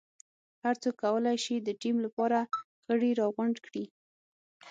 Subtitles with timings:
[0.63, 2.39] هر څوک کولای شي د ټیم لپاره
[2.85, 3.85] غړي راغونډ کړي.